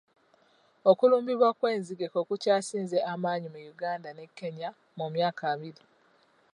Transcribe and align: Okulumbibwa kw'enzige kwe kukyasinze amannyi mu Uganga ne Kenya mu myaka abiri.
Okulumbibwa 0.91 1.49
kw'enzige 1.57 2.05
kwe 2.11 2.21
kukyasinze 2.27 2.97
amannyi 3.11 3.47
mu 3.53 3.59
Uganga 3.71 4.09
ne 4.13 4.25
Kenya 4.37 4.69
mu 4.97 5.05
myaka 5.13 5.41
abiri. 5.53 5.83